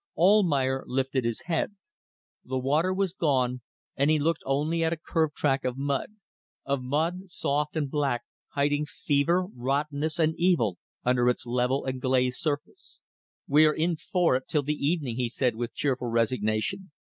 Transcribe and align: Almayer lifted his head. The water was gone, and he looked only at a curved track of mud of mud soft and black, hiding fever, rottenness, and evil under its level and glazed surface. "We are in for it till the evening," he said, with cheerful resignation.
Almayer 0.17 0.83
lifted 0.87 1.25
his 1.25 1.41
head. 1.41 1.75
The 2.43 2.57
water 2.57 2.91
was 2.91 3.13
gone, 3.13 3.61
and 3.95 4.09
he 4.09 4.17
looked 4.17 4.41
only 4.47 4.83
at 4.83 4.91
a 4.91 4.97
curved 4.97 5.35
track 5.35 5.63
of 5.63 5.77
mud 5.77 6.13
of 6.65 6.81
mud 6.81 7.29
soft 7.29 7.75
and 7.77 7.87
black, 7.87 8.23
hiding 8.53 8.87
fever, 8.87 9.45
rottenness, 9.55 10.17
and 10.17 10.33
evil 10.39 10.79
under 11.05 11.29
its 11.29 11.45
level 11.45 11.85
and 11.85 12.01
glazed 12.01 12.39
surface. 12.39 12.99
"We 13.47 13.63
are 13.67 13.75
in 13.75 13.95
for 13.95 14.35
it 14.35 14.47
till 14.47 14.63
the 14.63 14.73
evening," 14.73 15.17
he 15.17 15.29
said, 15.29 15.53
with 15.55 15.75
cheerful 15.75 16.07
resignation. 16.07 16.89